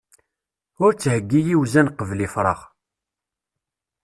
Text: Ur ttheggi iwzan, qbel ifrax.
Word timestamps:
Ur 0.83 0.91
ttheggi 0.93 1.41
iwzan, 1.55 1.87
qbel 1.99 2.19
ifrax. 2.27 2.61